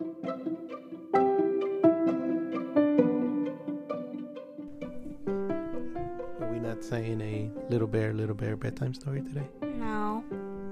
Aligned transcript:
Are 0.00 0.06
we 6.52 6.60
not 6.60 6.84
saying 6.84 7.20
a 7.20 7.50
little 7.68 7.88
bear, 7.88 8.12
little 8.14 8.36
bear 8.36 8.56
bedtime 8.56 8.94
story 8.94 9.22
today? 9.22 9.48
No. 9.62 10.22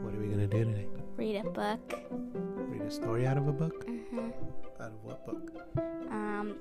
What 0.03 0.15
are 0.15 0.19
we 0.19 0.29
gonna 0.29 0.47
do 0.47 0.65
today? 0.65 0.87
Read 1.17 1.45
a 1.45 1.51
book. 1.51 1.95
Read 2.13 2.83
a 2.83 2.91
story 2.91 3.27
out 3.27 3.37
of 3.37 3.49
a 3.49 3.53
book? 3.53 3.85
hmm 3.85 4.31
Out 4.81 4.93
of 4.93 5.03
what 5.03 5.27
book? 5.27 5.51
Um, 6.11 6.55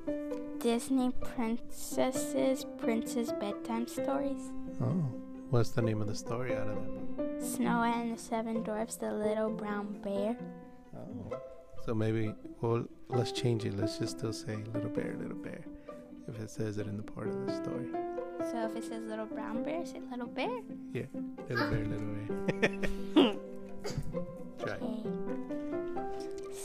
Disney 0.57 1.11
Princesses, 1.21 2.66
Princess 2.79 3.32
Bedtime 3.39 3.88
Stories. 3.88 4.50
Oh, 4.82 5.05
what's 5.52 5.70
the 5.70 5.84
name 5.84 6.02
of 6.02 6.07
the 6.07 6.16
story 6.16 6.55
out 6.55 6.68
of 6.68 6.75
that 6.77 7.18
book? 7.18 7.41
Snow 7.43 7.77
White 7.77 7.95
and 7.97 8.18
the 8.18 8.21
Seven 8.21 8.63
Dwarfs, 8.63 8.95
The 8.95 9.13
Little 9.13 9.52
Brown 9.52 10.00
Bear. 10.02 10.36
Oh, 10.97 11.38
so 11.86 11.93
maybe 11.93 12.33
well, 12.61 12.86
let's 13.09 13.31
change 13.31 13.65
it. 13.65 13.77
Let's 13.77 13.99
just 13.99 14.17
still 14.17 14.34
say 14.34 14.57
little 14.73 14.89
bear, 14.89 15.16
little 15.20 15.38
bear, 15.38 15.63
if 16.27 16.39
it 16.39 16.49
says 16.49 16.77
it 16.77 16.88
in 16.88 16.98
the 16.98 17.03
part 17.03 17.27
of 17.27 17.45
the 17.45 17.55
story. 17.55 17.85
So 18.52 18.66
if 18.66 18.76
it 18.76 18.84
says 18.84 19.02
Little 19.03 19.26
Brown 19.26 19.63
Bear, 19.63 19.85
say 19.85 20.02
Little 20.12 20.27
Bear. 20.27 20.59
Yeah, 20.93 21.03
little 21.49 21.70
bear, 21.70 21.85
little 21.85 22.05
bear. 23.16 23.16
Try. 24.59 24.73
Okay. 24.73 25.03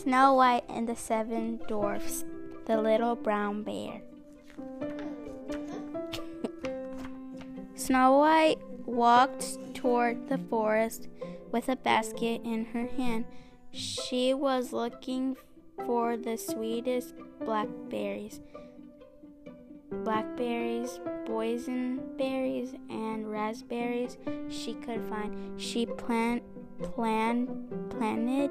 Snow 0.02 0.34
White 0.34 0.64
and 0.68 0.88
the 0.88 0.96
Seven 0.96 1.60
Dwarfs, 1.68 2.24
The 2.66 2.80
Little 2.80 3.14
Brown 3.14 3.62
Bear. 3.62 4.02
Snow 7.74 8.18
White 8.18 8.58
walked 8.86 9.74
toward 9.74 10.28
the 10.28 10.38
forest 10.38 11.08
with 11.52 11.68
a 11.68 11.76
basket 11.76 12.40
in 12.44 12.64
her 12.66 12.86
hand. 12.86 13.24
She 13.72 14.34
was 14.34 14.72
looking 14.72 15.36
for 15.86 16.16
the 16.16 16.36
sweetest 16.36 17.14
blackberries. 17.40 18.40
Blackberries, 19.90 21.00
boysenberries, 21.26 22.78
and 22.90 23.30
raspberries 23.30 24.18
she 24.48 24.74
could 24.74 25.04
find. 25.08 25.60
She 25.60 25.86
plant, 25.86 26.42
planned, 26.82 27.90
planted 27.90 28.50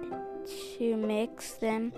to 0.78 0.96
mix 0.96 1.54
them. 1.54 1.94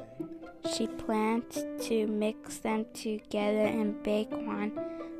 She 0.76 0.88
planned 0.88 1.50
to 1.52 2.08
mix 2.08 2.58
them 2.58 2.86
together 2.94 3.66
and 3.66 4.02
bake 4.04 4.32
one 4.32 4.72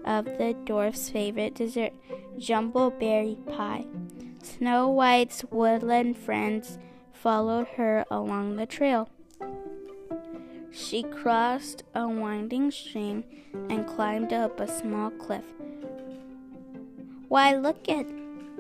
of 0.06 0.26
the 0.26 0.56
dwarf's 0.66 1.10
favorite 1.10 1.56
dessert, 1.56 1.94
jumbo 2.38 2.90
berry 2.90 3.38
pie. 3.48 3.86
Snow 4.44 4.90
White's 4.90 5.44
woodland 5.52 6.18
friends 6.18 6.80
followed 7.22 7.68
her 7.78 8.04
along 8.10 8.56
the 8.56 8.66
trail. 8.66 9.08
She 10.72 11.04
crossed 11.04 11.84
a 11.94 12.08
winding 12.08 12.72
stream 12.72 13.24
and 13.70 13.86
climbed 13.86 14.34
up 14.34 14.60
a 14.60 14.68
small 14.68 15.12
cliff. 15.12 15.44
Why 17.28 17.56
look 17.56 17.88
at 17.90 18.06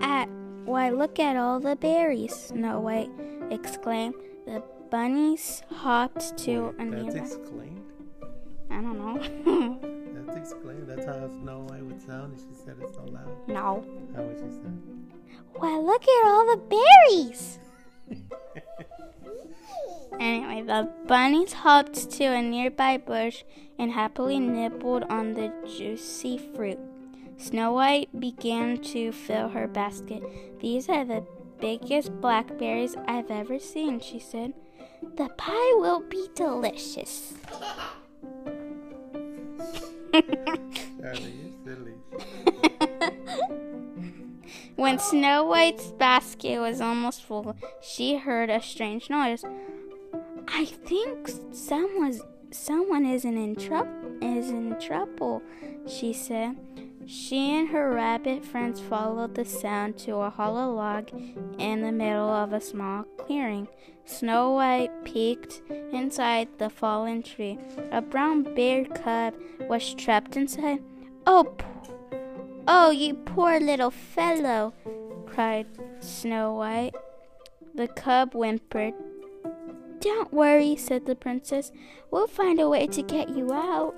at 0.02 0.30
why 0.66 0.90
look 0.90 1.20
at 1.20 1.36
all 1.38 1.60
the 1.60 1.76
berries, 1.76 2.36
Snow 2.36 2.80
White 2.82 3.10
exclaimed. 3.50 4.16
The 4.46 4.62
bunnies 4.90 5.64
hopped 5.70 6.38
to 6.40 6.76
a 6.78 6.86
That's 6.86 7.16
exclaimed. 7.16 7.82
I 8.70 8.76
don't 8.82 8.98
know. 8.98 9.18
That's 10.26 10.38
exclaimed. 10.38 10.88
That's 10.88 11.06
how 11.06 11.28
Snow 11.28 11.66
White 11.70 11.84
would 11.84 12.02
sound 12.02 12.34
if 12.36 12.42
she 12.42 12.64
said 12.64 12.78
it 12.82 12.94
so 12.94 13.04
loud. 13.06 13.48
no. 13.48 13.84
How 14.16 14.24
would 14.24 14.38
she 14.38 14.52
sound? 14.52 15.12
Why 15.56 15.78
look 15.78 16.04
at 16.04 16.26
all 16.26 16.46
the 16.46 16.62
berries. 17.10 17.60
Anyway, 20.20 20.62
the 20.62 20.90
bunnies 21.08 21.54
hopped 21.54 22.12
to 22.12 22.26
a 22.26 22.42
nearby 22.42 22.98
bush 22.98 23.44
and 23.80 23.92
happily 23.92 24.40
nibbled 24.40 25.04
on 25.10 25.34
the 25.34 25.52
juicy 25.66 26.38
fruit. 26.38 26.78
Snow 27.38 27.72
White 27.72 28.20
began 28.20 28.78
to 28.94 29.12
fill 29.12 29.50
her 29.50 29.68
basket. 29.68 30.22
These 30.60 30.90
are 30.90 31.04
the 31.06 31.26
biggest 31.60 32.22
blackberries 32.22 32.96
I've 33.08 33.32
ever 33.32 33.58
seen, 33.58 34.00
she 34.00 34.20
said. 34.20 34.54
The 35.02 35.30
pie 35.38 35.74
will 35.78 36.02
be 36.02 36.28
delicious. 36.36 37.34
Silly. 41.64 41.96
When 44.76 45.00
Snow 45.00 45.46
White's 45.46 45.92
basket 45.92 46.60
was 46.60 46.82
almost 46.82 47.24
full, 47.24 47.56
she 47.82 48.18
heard 48.18 48.50
a 48.50 48.62
strange 48.62 49.10
noise. 49.10 49.44
I 50.48 50.66
think 50.66 51.30
someone's 51.52 52.22
someone 52.52 53.06
isn't 53.06 53.38
in 53.38 53.56
trouble 53.56 54.02
is 54.22 54.50
in 54.50 54.80
trouble, 54.80 55.42
she 55.88 56.14
said. 56.14 56.56
She 57.08 57.58
and 57.58 57.70
her 57.70 57.92
rabbit 57.92 58.46
friends 58.46 58.80
followed 58.80 59.36
the 59.36 59.44
sound 59.44 59.98
to 60.00 60.18
a 60.18 60.30
hollow 60.30 60.72
log 60.72 61.10
in 61.58 61.82
the 61.82 61.92
middle 61.92 62.30
of 62.30 62.54
a 62.54 62.62
small 62.62 63.04
clearing. 63.18 63.68
Snow 64.06 64.52
White 64.52 64.92
peeked 65.04 65.62
inside 65.92 66.48
the 66.58 66.70
fallen 66.70 67.24
tree. 67.24 67.58
A 67.92 68.02
brown 68.02 68.44
bear 68.56 68.86
cub 68.86 69.34
was 69.62 69.94
trapped 69.96 70.38
inside. 70.38 70.84
Oh, 71.26 71.56
oh, 72.74 72.90
you 72.90 73.14
poor 73.14 73.60
little 73.60 73.92
fellow, 73.92 74.74
cried 75.26 75.68
Snow 76.00 76.54
White. 76.54 76.96
The 77.76 77.90
cub 77.90 78.34
whimpered. 78.34 78.94
Don't 80.00 80.32
worry, 80.32 80.78
said 80.78 81.06
the 81.06 81.16
princess. 81.16 81.74
We'll 82.12 82.28
find 82.28 82.62
a 82.62 82.70
way 82.70 82.88
to 82.88 83.02
get 83.02 83.30
you 83.30 83.52
out. 83.52 83.94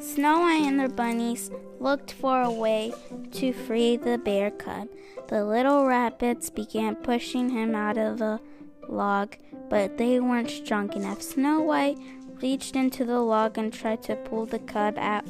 Snow 0.00 0.40
White 0.40 0.66
and 0.66 0.80
the 0.80 0.88
bunnies 0.88 1.50
looked 1.78 2.12
for 2.12 2.42
a 2.42 2.50
way 2.50 2.92
to 3.32 3.52
free 3.52 3.96
the 3.96 4.18
bear 4.18 4.50
cub. 4.50 4.88
The 5.28 5.44
little 5.44 5.86
rabbits 5.86 6.50
began 6.50 6.96
pushing 6.96 7.50
him 7.50 7.76
out 7.76 7.96
of 7.96 8.18
the 8.18 8.40
log, 8.88 9.36
but 9.70 9.98
they 9.98 10.18
weren't 10.18 10.50
strong 10.50 10.92
enough. 10.94 11.22
Snow 11.22 11.60
White 11.60 11.98
reached 12.42 12.76
into 12.76 13.04
the 13.04 13.20
log 13.20 13.58
and 13.58 13.72
tried 13.72 14.02
to 14.04 14.16
pull 14.16 14.46
the 14.46 14.58
cub 14.58 14.96
out, 14.98 15.24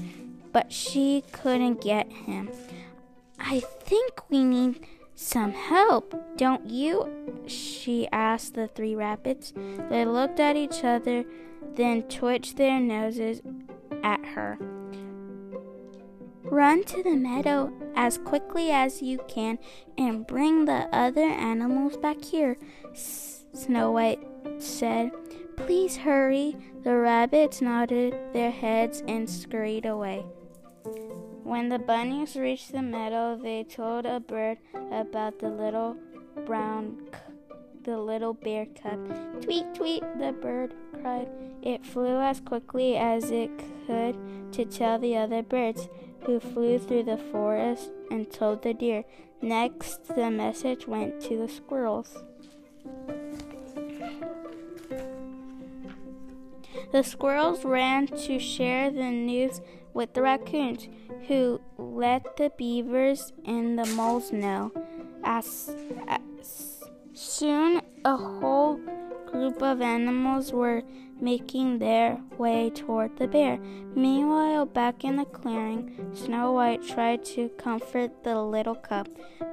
but 0.53 0.73
she 0.73 1.25
couldn't 1.33 1.81
get 1.81 2.11
him. 2.11 2.51
I 3.39 3.61
think 3.61 4.29
we 4.31 4.45
need 4.45 4.87
some 5.15 5.53
help, 5.53 6.15
don't 6.37 6.67
you? 6.67 7.45
She 7.47 8.09
asked 8.13 8.55
the 8.55 8.69
three 8.69 8.95
rabbits. 8.95 9.53
They 9.91 10.05
looked 10.05 10.41
at 10.41 10.57
each 10.57 10.85
other, 10.85 11.25
then 11.75 12.03
twitched 12.05 12.57
their 12.57 12.81
noses 12.81 13.43
at 14.03 14.25
her. 14.25 14.59
Run 16.45 16.85
to 16.85 17.03
the 17.03 17.17
meadow 17.17 17.73
as 17.95 18.17
quickly 18.19 18.71
as 18.71 19.03
you 19.03 19.19
can 19.29 19.59
and 19.99 20.27
bring 20.27 20.65
the 20.65 20.89
other 20.97 21.21
animals 21.25 21.97
back 21.97 22.25
here, 22.25 22.57
Snow 22.95 23.91
White 23.91 24.21
said. 24.59 25.11
Please 25.67 25.97
hurry. 25.97 26.57
The 26.83 26.97
rabbits 26.97 27.61
nodded 27.61 28.15
their 28.33 28.51
heads 28.51 29.03
and 29.07 29.29
scurried 29.29 29.87
away. 29.87 30.25
When 31.43 31.69
the 31.69 31.79
bunnies 31.79 32.37
reached 32.37 32.73
the 32.73 32.83
meadow, 32.83 33.37
they 33.37 33.65
told 33.65 34.07
a 34.07 34.21
bird 34.21 34.59
about 34.93 35.39
the 35.39 35.49
little 35.49 35.97
brown, 36.47 37.09
the 37.83 37.99
little 37.99 38.35
bear 38.35 38.67
cub. 38.67 39.43
Tweet, 39.43 39.75
tweet, 39.75 40.03
the 40.19 40.33
bird 40.33 40.75
cried. 41.01 41.29
It 41.63 41.85
flew 41.85 42.21
as 42.21 42.41
quickly 42.41 42.97
as 42.97 43.31
it 43.31 43.51
could 43.87 44.17
to 44.53 44.65
tell 44.65 44.99
the 44.99 45.17
other 45.17 45.43
birds, 45.43 45.89
who 46.25 46.41
flew 46.41 46.79
through 46.79 47.05
the 47.05 47.17
forest 47.17 47.91
and 48.11 48.31
told 48.31 48.63
the 48.63 48.75
deer. 48.75 49.05
Next, 49.41 50.07
the 50.15 50.31
message 50.31 50.87
went 50.87 51.21
to 51.23 51.39
the 51.39 51.49
squirrels. 51.49 52.25
The 56.91 57.03
squirrels 57.03 57.65
ran 57.65 58.07
to 58.07 58.39
share 58.39 58.91
the 58.91 59.11
news 59.11 59.61
with 59.93 60.15
the 60.15 60.23
raccoons, 60.23 60.89
who 61.27 61.61
let 61.77 62.37
the 62.37 62.51
beavers 62.57 63.33
and 63.45 63.79
the 63.79 63.85
moles 63.87 64.33
know. 64.33 64.73
As, 65.25 65.75
as 66.07 66.85
soon, 67.13 67.83
a 68.05 68.17
whole 68.17 68.81
group 69.27 69.63
of 69.63 69.83
animals 69.83 70.53
were 70.53 70.83
making 71.21 71.79
their 71.79 72.19
way 72.39 72.71
toward 72.71 73.17
the 73.19 73.27
bear. 73.27 73.59
Meanwhile, 73.95 74.67
back 74.67 75.05
in 75.05 75.17
the 75.17 75.25
clearing, 75.25 76.11
Snow 76.15 76.53
White 76.53 76.87
tried 76.87 77.25
to 77.27 77.49
comfort 77.51 78.25
the 78.25 78.41
little 78.41 78.77
cub. 78.77 79.09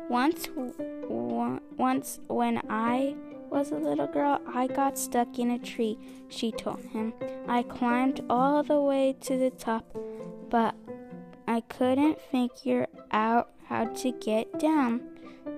Once, 0.10 0.46
w- 0.48 1.60
once 1.78 2.20
when 2.28 2.62
I 2.70 3.16
was 3.50 3.72
a 3.72 3.76
little 3.76 4.08
girl, 4.08 4.42
I 4.48 4.68
got 4.68 4.98
stuck 4.98 5.40
in 5.40 5.52
a 5.52 5.60
tree, 5.60 5.98
she 6.30 6.52
told 6.52 6.84
him. 6.86 7.14
I 7.48 7.64
climbed 7.64 8.22
all 8.30 8.64
the 8.64 8.82
way 8.82 9.16
to 9.22 9.38
the 9.38 9.52
top, 9.52 9.86
but 10.50 10.76
I 11.48 11.62
couldn't 11.62 12.20
figure 12.20 12.88
out 13.12 13.52
how 13.68 13.86
to 13.86 14.12
get 14.12 14.60
down. 14.60 15.02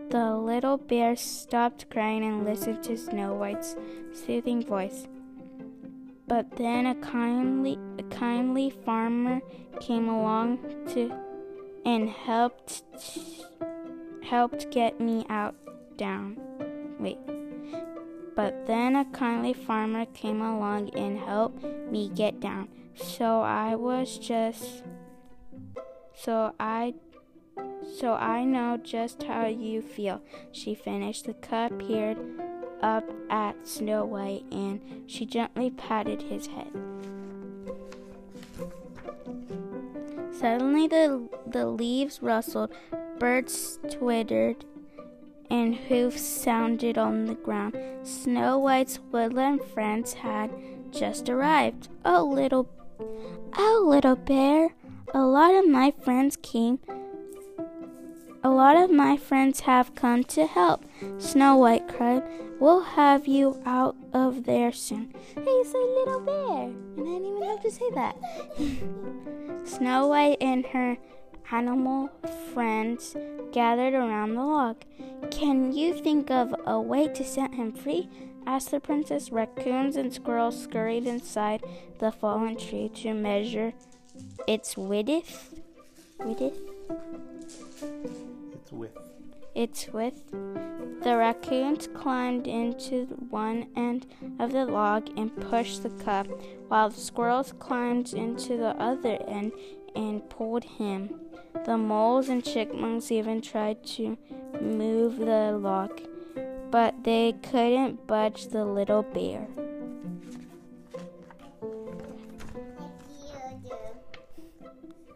The 0.09 0.35
little 0.35 0.77
bear 0.77 1.15
stopped 1.15 1.89
crying 1.89 2.23
and 2.23 2.45
listened 2.45 2.83
to 2.83 2.97
Snow 2.97 3.33
White's 3.35 3.75
soothing 4.13 4.65
voice. 4.65 5.07
But 6.27 6.57
then 6.57 6.85
a 6.85 6.95
kindly, 6.95 7.77
a 7.97 8.03
kindly 8.03 8.69
farmer 8.69 9.41
came 9.79 10.09
along 10.09 10.59
to 10.93 11.13
and 11.85 12.09
helped 12.09 12.83
helped 14.23 14.69
get 14.71 14.99
me 14.99 15.25
out 15.29 15.55
down. 15.97 16.37
Wait. 16.99 17.36
But 18.37 18.67
then 18.67 18.95
a 18.95 19.03
kindly 19.05 19.53
farmer 19.53 20.05
came 20.05 20.43
along 20.43 20.91
and 20.91 21.17
helped 21.17 21.63
me 21.91 22.07
get 22.13 22.39
down. 22.39 22.69
So 22.93 23.41
I 23.41 23.73
was 23.73 24.19
just 24.19 24.83
so 26.13 26.53
I 26.59 26.93
so 27.99 28.13
I 28.13 28.43
know 28.43 28.77
just 28.77 29.23
how 29.23 29.47
you 29.47 29.81
feel. 29.81 30.21
She 30.51 30.75
finished. 30.75 31.25
The 31.25 31.33
cup 31.33 31.79
peered 31.79 32.19
up 32.83 33.09
at 33.31 33.67
Snow 33.67 34.05
White 34.05 34.45
and 34.51 34.81
she 35.07 35.25
gently 35.25 35.71
patted 35.71 36.21
his 36.21 36.45
head. 36.45 36.69
Suddenly 40.31 40.87
the 40.87 41.27
the 41.47 41.65
leaves 41.65 42.21
rustled, 42.21 42.71
birds 43.17 43.79
twittered, 43.89 44.63
and 45.49 45.75
hoofs 45.75 46.21
sounded 46.21 46.97
on 46.97 47.25
the 47.25 47.35
ground. 47.35 47.77
Snow 48.03 48.57
White's 48.57 48.99
woodland 49.11 49.63
friends 49.63 50.13
had 50.13 50.51
just 50.91 51.29
arrived. 51.29 51.89
Oh 52.05 52.23
little 52.25 52.69
Oh 53.55 53.85
little 53.87 54.15
bear, 54.15 54.75
a 55.13 55.21
lot 55.21 55.53
of 55.55 55.67
my 55.67 55.91
friends 56.03 56.37
came 56.41 56.79
a 58.43 58.49
lot 58.49 58.77
of 58.77 58.89
my 58.89 59.17
friends 59.17 59.59
have 59.61 59.93
come 59.93 60.23
to 60.23 60.45
help, 60.45 60.85
Snow 61.17 61.57
White 61.57 61.87
cried. 61.89 62.23
We'll 62.61 62.81
have 62.81 63.27
you 63.27 63.61
out 63.65 63.97
of 64.13 64.45
there 64.45 64.71
soon. 64.71 65.13
Hey, 65.35 65.41
a 65.43 65.77
little 65.77 66.21
bear, 66.21 66.63
and 66.63 67.01
I 67.01 67.03
didn't 67.03 67.25
even 67.25 67.43
have 67.43 67.61
to 67.61 67.71
say 67.71 67.89
that. 67.95 68.15
Snow 69.67 70.07
White 70.07 70.37
and 70.39 70.65
her 70.67 70.97
animal 71.51 72.09
friends 72.53 73.15
gathered 73.51 73.93
around 73.93 74.35
the 74.35 74.43
log. 74.43 74.83
Can 75.31 75.71
you 75.73 75.93
think 75.93 76.29
of 76.29 76.53
a 76.65 76.79
way 76.79 77.07
to 77.07 77.23
set 77.23 77.53
him 77.53 77.71
free? 77.71 78.09
asked 78.45 78.71
the 78.71 78.79
princess. 78.79 79.31
Raccoons 79.31 79.95
and 79.95 80.13
squirrels 80.13 80.61
scurried 80.61 81.05
inside 81.05 81.63
the 81.99 82.11
fallen 82.11 82.57
tree 82.57 82.89
to 82.95 83.13
measure 83.13 83.73
its 84.47 84.77
width. 84.77 85.59
Width? 86.19 86.59
It's 88.53 88.71
width. 88.71 88.97
its 89.53 89.87
width. 89.89 90.31
The 91.03 91.15
raccoons 91.15 91.87
climbed 91.93 92.47
into 92.47 93.05
one 93.29 93.67
end 93.75 94.07
of 94.39 94.51
the 94.51 94.65
log 94.65 95.09
and 95.17 95.35
pushed 95.49 95.83
the 95.83 95.89
cup, 95.89 96.27
while 96.67 96.89
the 96.89 96.99
squirrels 96.99 97.53
climbed 97.59 98.13
into 98.13 98.57
the 98.57 98.75
other 98.81 99.17
end 99.27 99.51
and 99.95 100.27
pulled 100.29 100.63
him. 100.63 101.26
The 101.65 101.77
moles 101.77 102.29
and 102.29 102.43
chipmunks 102.43 103.11
even 103.11 103.41
tried 103.41 103.83
to 103.95 104.17
move 104.61 105.17
the 105.17 105.57
log, 105.59 106.01
but 106.71 107.03
they 107.03 107.33
couldn't 107.43 108.07
budge 108.07 108.47
the 108.47 108.65
little 108.65 109.03
bear. 109.03 109.47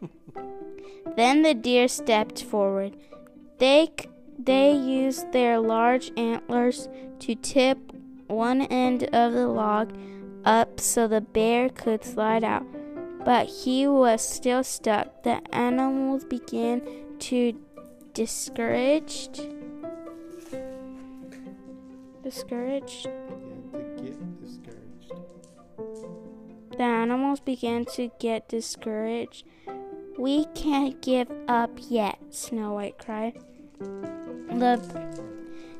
Then 1.16 1.42
the 1.42 1.54
deer 1.54 1.88
stepped 1.88 2.42
forward. 2.42 2.96
They 3.58 3.90
they 4.38 4.72
used 4.72 5.32
their 5.32 5.60
large 5.60 6.10
antlers 6.16 6.88
to 7.20 7.34
tip 7.34 7.78
one 8.26 8.62
end 8.62 9.04
of 9.14 9.32
the 9.32 9.46
log 9.46 9.92
up 10.44 10.80
so 10.80 11.06
the 11.06 11.20
bear 11.20 11.68
could 11.68 12.04
slide 12.04 12.44
out. 12.44 12.64
But 13.24 13.46
he 13.46 13.86
was 13.86 14.20
still 14.20 14.64
stuck. 14.64 15.22
The 15.22 15.40
animals 15.54 16.24
began 16.24 16.82
to 17.20 17.54
discouraged 18.14 19.40
discouraged 22.22 23.06
Yeah, 23.06 24.12
get 24.12 24.40
discouraged. 24.40 25.12
the 26.76 26.82
animals 26.82 27.40
began 27.40 27.84
to 27.84 28.10
get 28.18 28.48
discouraged. 28.48 29.46
We 30.18 30.44
can't 30.54 31.00
give 31.00 31.30
up 31.48 31.70
yet, 31.88 32.18
Snow 32.30 32.74
White 32.74 32.98
cried. 32.98 33.38
The 33.78 34.80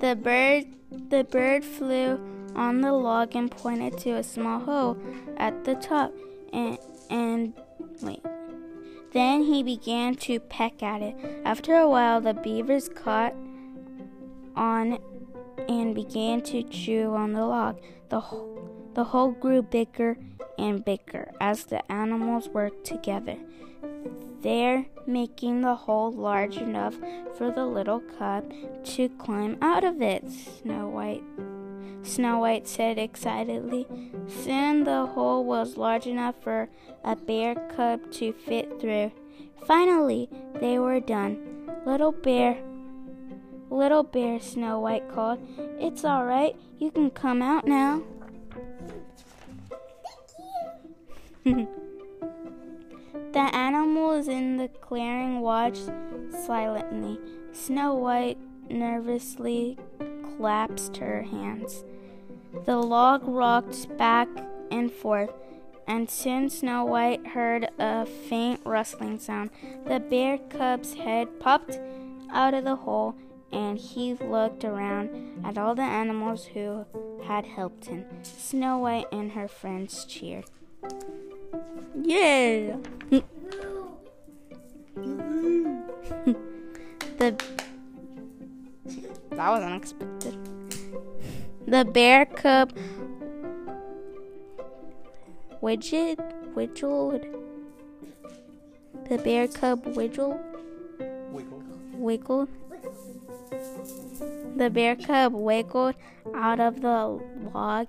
the 0.00 0.16
bird 0.16 0.66
the 1.10 1.24
bird 1.24 1.64
flew 1.64 2.20
on 2.54 2.80
the 2.80 2.92
log 2.92 3.34
and 3.34 3.50
pointed 3.50 3.98
to 3.98 4.10
a 4.12 4.22
small 4.22 4.60
hole 4.60 4.96
at 5.36 5.64
the 5.64 5.74
top 5.74 6.12
and 6.54 6.78
and 7.10 7.52
wait. 8.00 8.22
Then 9.12 9.42
he 9.42 9.62
began 9.62 10.14
to 10.16 10.40
peck 10.40 10.82
at 10.82 11.02
it. 11.02 11.14
After 11.44 11.74
a 11.74 11.88
while 11.88 12.20
the 12.20 12.34
beavers 12.34 12.88
caught 12.88 13.34
on 14.56 14.98
and 15.68 15.94
began 15.94 16.40
to 16.42 16.62
chew 16.62 17.14
on 17.14 17.32
the 17.32 17.44
log. 17.44 17.80
The 18.08 18.20
the 18.94 19.04
hole 19.04 19.32
grew 19.32 19.62
bigger 19.62 20.16
and 20.56 20.84
bigger 20.84 21.32
as 21.40 21.64
the 21.64 21.90
animals 21.90 22.48
worked 22.48 22.84
together. 22.84 23.36
They're 24.40 24.86
making 25.06 25.62
the 25.62 25.74
hole 25.74 26.12
large 26.12 26.58
enough 26.58 26.94
for 27.36 27.50
the 27.50 27.64
little 27.64 28.00
cub 28.00 28.52
to 28.84 29.08
climb 29.08 29.58
out 29.62 29.84
of 29.84 30.02
it, 30.02 30.30
Snow 30.30 30.88
White. 30.88 31.22
Snow 32.04 32.38
White 32.38 32.68
said 32.68 32.98
excitedly. 32.98 33.86
Soon 34.28 34.84
the 34.84 35.06
hole 35.06 35.44
was 35.44 35.76
large 35.76 36.06
enough 36.06 36.34
for 36.42 36.68
a 37.02 37.16
bear 37.16 37.54
cub 37.74 38.12
to 38.12 38.32
fit 38.32 38.80
through. 38.80 39.10
Finally, 39.66 40.28
they 40.60 40.78
were 40.78 41.00
done. 41.00 41.70
Little 41.86 42.12
bear, 42.12 42.62
little 43.70 44.02
bear, 44.02 44.38
Snow 44.38 44.78
White 44.80 45.08
called. 45.08 45.38
It's 45.80 46.04
all 46.04 46.24
right. 46.24 46.54
You 46.78 46.90
can 46.90 47.10
come 47.10 47.42
out 47.42 47.66
now. 47.66 48.02
Thank 51.42 51.56
you. 51.58 51.68
The 53.32 53.54
animals 53.54 54.28
in 54.28 54.58
the 54.58 54.68
clearing 54.68 55.40
watched 55.40 55.90
silently. 56.46 57.18
Snow 57.52 57.94
White 57.94 58.38
nervously 58.70 59.78
clasped 60.36 60.98
her 60.98 61.22
hands. 61.22 61.84
The 62.64 62.76
log 62.76 63.22
rocked 63.26 63.96
back 63.96 64.28
and 64.70 64.92
forth, 64.92 65.30
and 65.86 66.08
soon 66.08 66.50
Snow 66.50 66.84
White 66.84 67.26
heard 67.28 67.68
a 67.78 68.06
faint 68.06 68.60
rustling 68.64 69.18
sound. 69.18 69.50
The 69.86 70.00
bear 70.00 70.38
cub's 70.38 70.94
head 70.94 71.40
popped 71.40 71.78
out 72.30 72.54
of 72.54 72.64
the 72.64 72.76
hole, 72.76 73.14
and 73.52 73.78
he 73.78 74.14
looked 74.14 74.64
around 74.64 75.42
at 75.44 75.58
all 75.58 75.74
the 75.74 75.82
animals 75.82 76.46
who 76.46 76.86
had 77.24 77.44
helped 77.44 77.86
him. 77.86 78.04
Snow 78.22 78.78
White 78.78 79.06
and 79.12 79.32
her 79.32 79.48
friends 79.48 80.04
cheered. 80.04 80.44
Yeah! 82.02 82.76
the 87.18 87.34
that 89.36 89.50
was 89.50 89.62
unexpected. 89.62 90.38
The 91.66 91.84
bear 91.84 92.26
cub 92.26 92.72
widget 95.62 96.18
wiggled. 96.54 97.26
The 99.08 99.18
bear 99.18 99.48
cub 99.48 99.86
wiggled 99.96 100.38
Wiggle. 101.30 101.62
wiggled. 101.94 102.48
The 104.56 104.70
bear 104.70 104.94
cub 104.94 105.32
wiggled 105.32 105.96
out 106.34 106.60
of 106.60 106.80
the 106.80 107.18
log. 107.52 107.88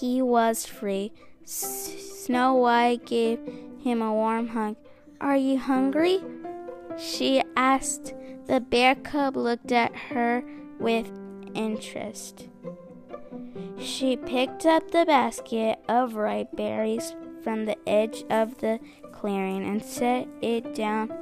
He 0.00 0.20
was 0.20 0.66
free. 0.66 1.12
Snow 1.44 2.54
White 2.54 3.06
gave 3.06 3.38
him 3.82 4.02
a 4.02 4.12
warm 4.12 4.48
hug. 4.48 4.76
Are 5.20 5.36
you 5.36 5.58
hungry? 5.58 6.20
She 6.98 7.42
asked. 7.56 8.14
The 8.46 8.60
bear 8.60 8.94
cub 8.94 9.36
looked 9.36 9.70
at 9.70 9.94
her 9.94 10.42
with 10.82 11.06
interest. 11.54 12.48
She 13.78 14.16
picked 14.16 14.66
up 14.66 14.90
the 14.90 15.06
basket 15.06 15.78
of 15.88 16.14
ripe 16.16 16.54
berries 16.54 17.14
from 17.42 17.64
the 17.64 17.76
edge 17.88 18.24
of 18.30 18.58
the 18.58 18.80
clearing 19.12 19.64
and 19.64 19.84
set 19.84 20.28
it 20.40 20.74
down 20.74 21.12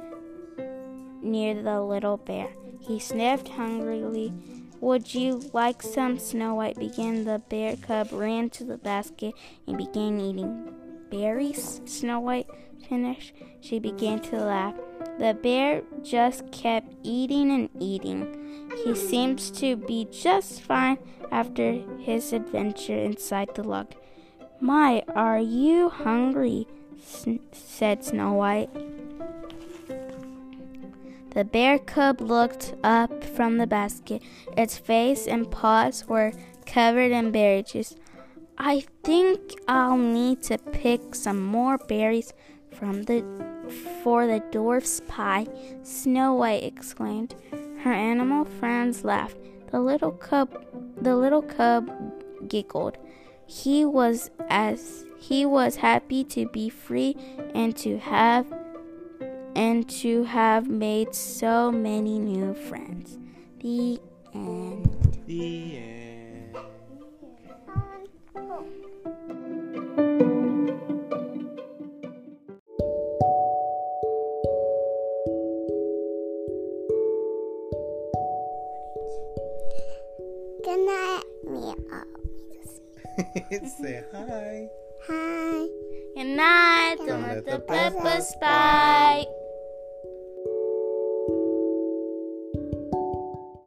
near 1.21 1.61
the 1.61 1.81
little 1.81 2.17
bear. 2.17 2.49
He 2.79 2.99
sniffed 2.99 3.49
hungrily. 3.49 4.33
Would 4.79 5.13
you 5.13 5.41
like 5.53 5.83
some? 5.83 6.17
Snow 6.17 6.55
White 6.55 6.79
began. 6.79 7.23
The 7.23 7.39
bear 7.49 7.75
cub 7.75 8.11
ran 8.11 8.49
to 8.51 8.63
the 8.63 8.77
basket 8.77 9.35
and 9.67 9.77
began 9.77 10.19
eating 10.19 10.80
berries. 11.11 11.81
Snow 11.85 12.19
White 12.19 12.47
finished. 12.89 13.33
She 13.59 13.77
began 13.77 14.19
to 14.21 14.37
laugh. 14.37 14.75
The 15.19 15.33
bear 15.35 15.83
just 16.01 16.51
kept 16.51 16.93
eating 17.03 17.51
and 17.51 17.69
eating. 17.79 18.69
He 18.83 18.95
seems 18.95 19.51
to 19.51 19.75
be 19.75 20.07
just 20.11 20.61
fine 20.61 20.97
after 21.31 21.73
his 21.99 22.33
adventure 22.33 22.97
inside 22.97 23.49
the 23.53 23.63
log. 23.63 23.93
My, 24.59 25.03
are 25.15 25.39
you 25.39 25.89
hungry? 25.89 26.67
said 27.51 28.03
Snow 28.03 28.33
White. 28.33 28.69
The 31.31 31.45
bear 31.45 31.79
cub 31.79 32.19
looked 32.19 32.73
up 32.83 33.23
from 33.23 33.57
the 33.57 33.67
basket. 33.67 34.21
Its 34.57 34.77
face 34.77 35.27
and 35.27 35.49
paws 35.49 36.07
were 36.07 36.33
covered 36.65 37.11
in 37.11 37.31
berry 37.31 37.63
juice. 37.63 37.95
I 38.63 38.83
think 39.03 39.59
I'll 39.67 39.97
need 39.97 40.43
to 40.43 40.59
pick 40.59 41.15
some 41.15 41.41
more 41.41 41.79
berries 41.79 42.31
from 42.71 43.01
the 43.03 43.25
for 44.03 44.27
the 44.27 44.39
dwarf's 44.51 45.01
pie, 45.07 45.47
Snow 45.81 46.35
White 46.35 46.63
exclaimed. 46.63 47.33
Her 47.79 47.91
animal 47.91 48.45
friends 48.45 49.03
laughed. 49.03 49.37
The 49.71 49.79
little 49.79 50.11
cub 50.11 50.63
the 51.01 51.15
little 51.15 51.41
cub 51.41 51.89
giggled. 52.47 52.99
He 53.47 53.83
was 53.83 54.29
as 54.47 55.05
he 55.17 55.43
was 55.43 55.77
happy 55.77 56.23
to 56.25 56.47
be 56.47 56.69
free 56.69 57.15
and 57.55 57.75
to 57.77 57.97
have 57.97 58.45
and 59.55 59.89
to 60.01 60.25
have 60.25 60.69
made 60.69 61.15
so 61.15 61.71
many 61.71 62.19
new 62.19 62.53
friends. 62.53 63.17
The 63.59 63.99
end. 64.35 65.23
The 65.25 65.77
end. 65.77 66.00
Good 80.71 80.85
night, 80.87 81.23
meow. 81.43 82.03
Say 83.81 84.01
hi. 84.13 84.69
Hi. 85.05 85.67
Good 86.15 86.27
night. 86.27 86.95
Don't 86.97 87.07
Don't 87.07 87.21
let 87.23 87.35
let 87.35 87.45
the 87.45 87.51
the 87.51 87.59
peppers 87.59 87.93
peppers 87.93 88.35
bite. 88.39 89.25